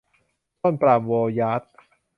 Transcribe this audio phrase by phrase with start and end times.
[0.61, 1.61] ต้นปาล์มโวยาจ